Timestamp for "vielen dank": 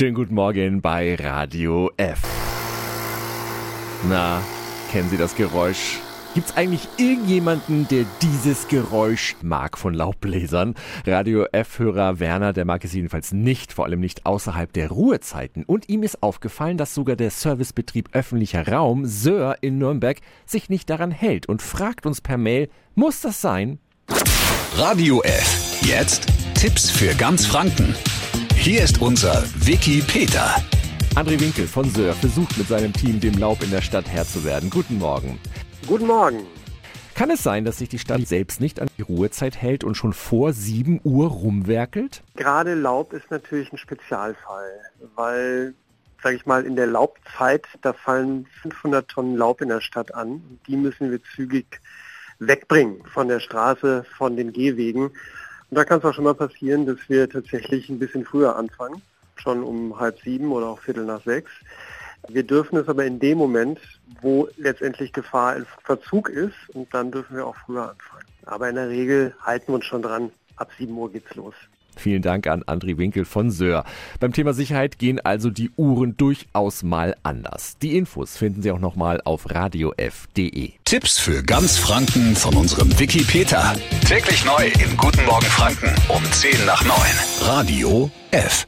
71.98-72.46